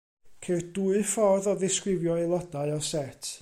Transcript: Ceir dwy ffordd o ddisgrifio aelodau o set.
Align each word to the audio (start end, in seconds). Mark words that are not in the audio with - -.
Ceir 0.45 0.63
dwy 0.77 1.03
ffordd 1.11 1.49
o 1.51 1.53
ddisgrifio 1.65 2.17
aelodau 2.17 2.77
o 2.81 2.81
set. 2.91 3.35